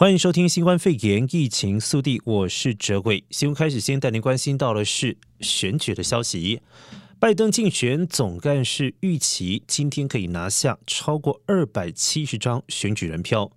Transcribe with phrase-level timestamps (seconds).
[0.00, 3.22] 欢迎收听新冠肺炎疫情速递，我是哲伟。
[3.28, 6.62] 新闻开始，先带您关心到的是选举的消息。
[7.18, 13.52] 拜登竞选总干事预期今天可以拿下超过二百七十张选举人票。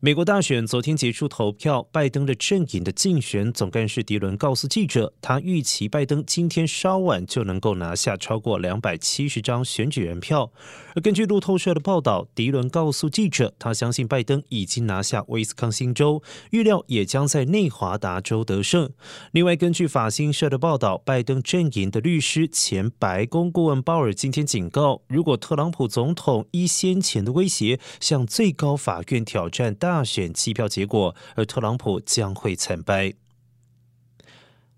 [0.00, 10.52] 美国大选昨天结束投票，拜登的阵营的竞选总干事迪伦告诉记者，他预期拜登今天稍晚就能够拿下超过两百七十张选举人票。
[10.94, 18.88] 而根据路透社的报道，迪伦告诉记者，他相信拜登已经拿下威斯康星州，预料也将在内华达州得胜。
[19.32, 33.14] 另外，根据法新社的报道，拜登阵营的律师前白宫顾问鲍尔今天警告，如果特朗普总统依先前的威胁向最高法院挑战大选弃票结果，而特朗普将会惨败。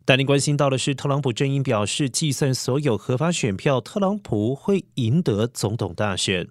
[0.05, 6.49] 但您关心到的是，特朗普阵营表示，计算所有合法选票，特朗普会赢得总统大选。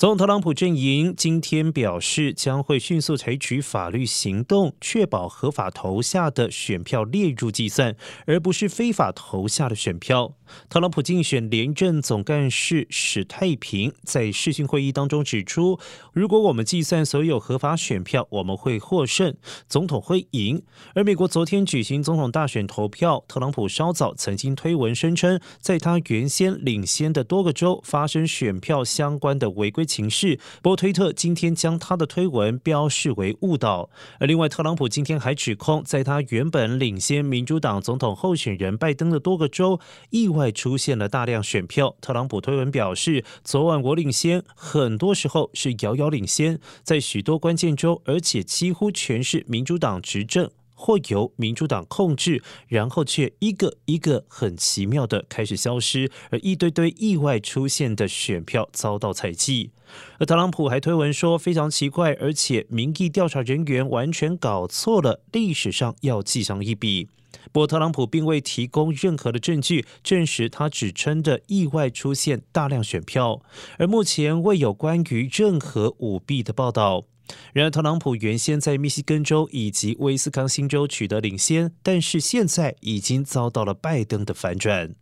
[0.00, 10.32] 总统特朗普阵营今天表示，将会迅速采取法律行动，确保合法投下的选票列入计算，而不是非法投下的选票。
[10.70, 15.78] 特朗普竞选连任总干事史太平在视讯会议当中指出，
[16.14, 19.36] 如果我们计算所有合法选票，我们会获胜，
[19.68, 20.62] 总统会赢。
[20.94, 33.90] 而美国昨天举行总统大选投票，特朗普稍早曾经推文声称，在他原先领先的多个州发生选票相关的违规情势，不过推特今天将他的推文标示为误导。
[34.20, 39.80] 而另外，特朗普今天还指控，在他原本领先民主党总统候选人拜登的多个州，
[40.10, 41.96] 意外出现了大量选票。
[42.00, 50.48] 特朗普推文表示，昨晚我领先，很多时候是遥遥领先，在许多关键州，而且几乎全是民主党执政。
[50.80, 59.72] 或由民主党控制，然后却一个一个很奇妙的开始消失，而一堆堆意外出现的选票遭到采集。
[60.18, 67.08] 而特朗普还推文说非常奇怪，而且民意调查人员完全搞错了，历史上要记上一笔。
[67.52, 73.42] 不过特朗普并未提供任何的证据证实他指称的意外出现大量选票，
[73.76, 77.04] 而目前未有关于任何舞弊的报道。
[77.52, 84.94] 然而，特朗普原先在密西根州以及威斯康星州取得领先，但是现在已经遭到了拜登的反转。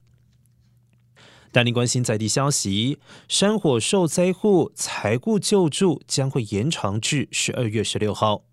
[1.50, 8.47] 但您关心在地消息：山火受灾户财务救助将会延长至十二月十六号。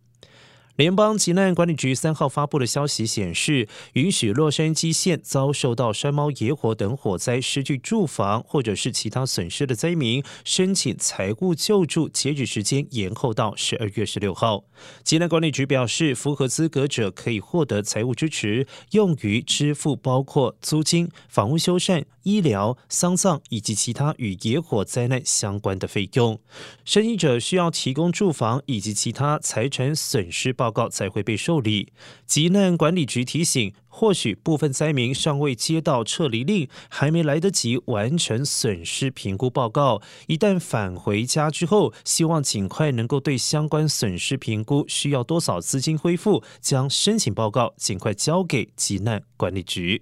[0.75, 14.65] 联邦急难管理局三号发布的消息显示，允许洛杉矶县遭受到山猫野火等火灾失去住房或者是其他损失的灾民申请财务救助，截止时间延后到十二月十六号。
[15.01, 26.39] 急难管理局表示，符合资格者可以获得财务支持，用于支付包括租金、房屋修缮、医疗、丧葬以及其他与野火灾难相关的费用。
[26.83, 31.93] 申请者需要提供住房以及其他财产损失报告才会被受理。
[32.25, 40.01] 急难管理局提醒，或许部分灾民尚未接到撤离令，还没来得及完成损失评估报告。
[40.25, 50.01] 一旦返回家之后，希望尽快能够对相关损失评估需要多少资金恢复，将申请报告尽快交给急难管理局。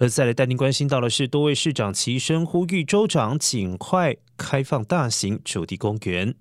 [0.00, 6.34] 而再来带您关心到的是，多位市长齐声呼吁州长尽快开放大型主题公园。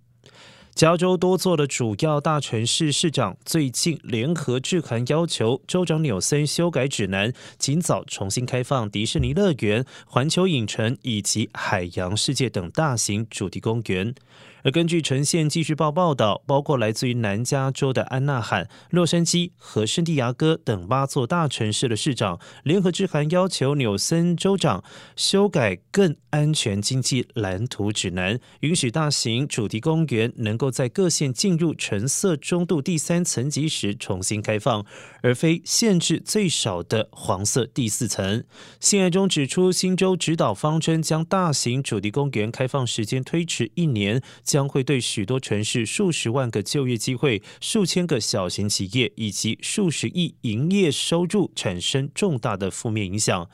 [0.80, 14.16] 加州多座的主要大城市市长最近联合致函，要求州长纽森修改指南，尽早重新开放迪士尼乐园、环球影城以及海洋世界等大型主题公园。
[14.62, 24.84] 而根据《呈现纪事报》报道，包括来自于南加州的安纳罕、洛杉矶和圣地亚哥等八座大城市的市长联合致函，要求纽森州长
[25.16, 34.86] 修改更安全经济蓝图指南，允许大型主题公园能够在各县进入橙色中度第三层级时重新开放，
[35.22, 38.44] 而非限制最少的黄色第四层。
[38.80, 44.22] 信函中指出，新州指导方针将大型主题公园开放时间推迟一年。
[44.44, 53.50] 将会对许多城市数十万个就业机会、数千个小型企业以及数十亿营业收入产生重大的负面影响。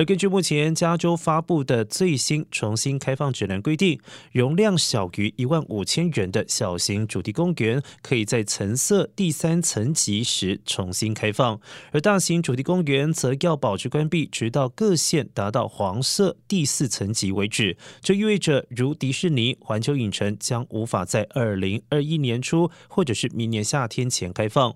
[0.00, 4.00] 而根据目前加州发布的最新重新开放指南规定，
[4.32, 11.60] 容量小于一万五千人的小型主题公园可以在橙色第三层级时重新开放，
[11.92, 17.76] 而大型主题公园则要保持关闭，直到各县达到黄色第四层级为止。
[18.00, 24.74] 这意味着，如迪士尼、环球影城将无法在二零二一年初或者是明年夏天前开放。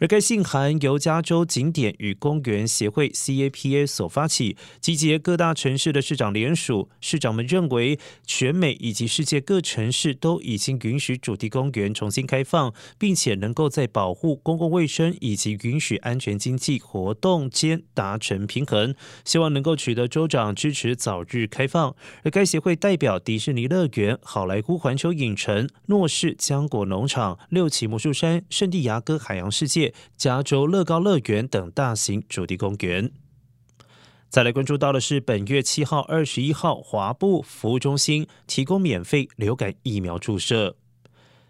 [0.00, 6.88] 而该信函由加州景点与公园协会 （CAPA） 所发起，集结各大城市的市长联署。
[7.00, 21.94] 市长们认为，全美以及世界各城市都已经允许主题公园重新开放，并且能够在保护公共卫生以及允许安全经济活动间达成平衡，希望能够取得州长支持，早日开放。
[22.24, 29.92] 而该协会代表迪士尼乐园、好莱坞环球影城、诺士浆果农场、六旗魔术山、圣地牙哥海洋世界。
[30.16, 33.12] 加州乐高乐园等大型主题公园。
[34.30, 40.76] 再来关注到的是，本月七号、二十一号，华埠服务中心提供免费流感疫苗注射。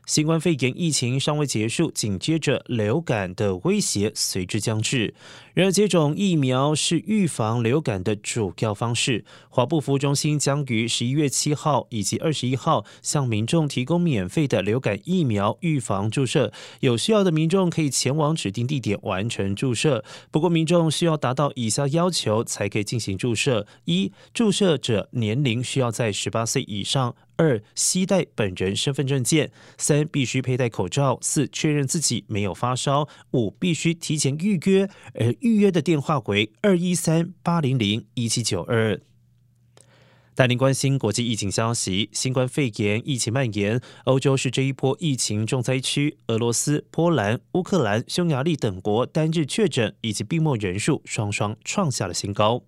[0.04, 5.14] 新冠肺炎疫情尚未结束，紧接着流感的威胁随之将至。
[5.54, 9.24] 然而，接种疫苗是预防流感的主要方式。
[9.48, 20.04] 华埠服务中心将于十一月七号以及二十一号向民众提供免费的流感疫苗预防注射，有需要的民众可以前往指定地点完成注射。
[20.32, 27.14] 不过，民众需要达到以下要求才可以进行注射：一、注射者年龄需要在十八岁以上。
[27.42, 39.00] 二、携带本人身份证件；三、必须佩戴口罩；四、确认自己没有发烧；五、必须提前预约，而预约的电话为二一三八零零一七九二。
[40.34, 52.62] 带您关心国际疫情消息：新冠肺炎疫情蔓延，欧洲是这一波疫情重灾区，俄罗斯、波兰、乌克兰、匈牙利等国单日确诊以及病末人数双双创下了新高。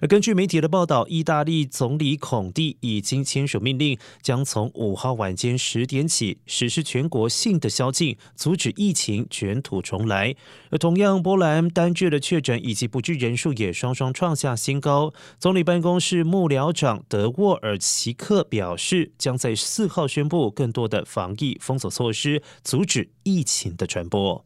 [0.00, 10.34] 而根据媒体的报道，意大利总理孔蒂已经签署命令，将从五号晚间十点起实施全国性的宵禁，阻止疫情卷土重来。
[10.70, 15.14] 而同样，波兰单日的确诊以及不治人数也双双创下新高。
[15.38, 24.44] 总理办公室幕僚长德沃尔奇克表示，将在四号宣布更多的防疫封锁措施，阻止疫情的传播。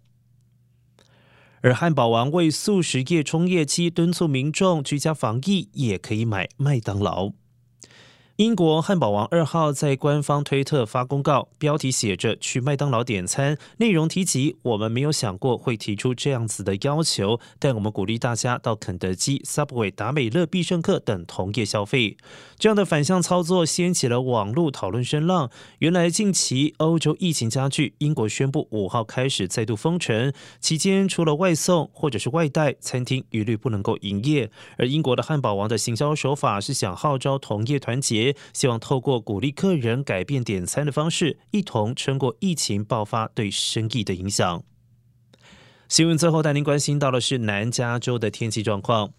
[1.62, 7.32] 而汉堡王为素食业冲业绩，敦促民众居家防疫，也可以买麦当劳。
[8.40, 22.16] 英国汉堡王二号在官方推特发公告，标题写着“去麦当劳点餐”，内容提及我们没有想过会提出这样子的要求，但我们鼓励大家到肯德基、Subway、达美乐、必胜客等同业消费。
[22.58, 25.50] 这样的反向操作掀起了网络讨论声浪。
[25.80, 34.50] 原来近期欧洲疫情加剧，英国宣布五号开始再度封城，期间除了外送或者是外带，餐厅一律不能够营业。
[34.78, 38.29] 而英国的汉堡王的行销手法是想号召同业团结。
[38.52, 44.62] 希望透过鼓励客人改变点餐的方式，一同撑过疫情爆发对生意的影响。
[45.88, 49.12] 新闻最后带您关心到的是南加州的天气状况。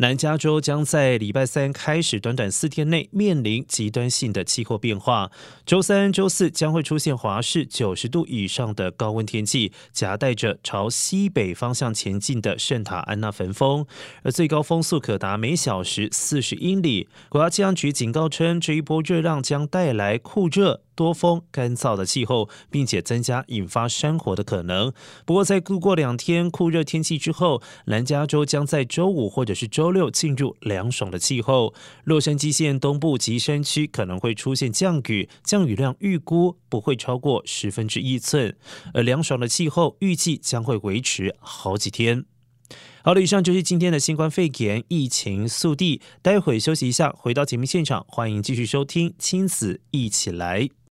[0.00, 5.30] 南加州将在礼拜三开始，短短四天内面临极端性的气候变化。
[5.66, 13.84] 周三、周四将会出现华氏九十度以上的高温天气，夹带着朝西北方向前进的圣塔安娜焚风，
[14.22, 17.06] 而最高风速可达每小时四十英里。
[17.28, 20.80] 国家气象局警告称，这一波热浪将带来酷热。
[20.96, 24.92] 多风干燥的气候，并且增加引发山火的可能。
[25.24, 31.74] 不过，在度过两天酷热天气之后，南加州将在周五或者是周周六进入凉爽的气候。
[32.04, 38.56] 洛杉矶县东部及山区可能会出现降雨，降雨量预估不会超过十分之一寸。
[38.94, 42.24] 而凉爽的气候预计将会维持好几天。
[43.02, 46.00] 好了，以上就是今天的新冠肺炎疫情速递。
[46.22, 50.60] 待会休息一下，回到节目现场，欢迎继续收听《亲子一起来》。